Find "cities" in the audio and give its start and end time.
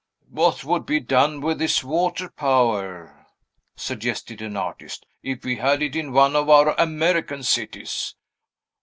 7.43-8.15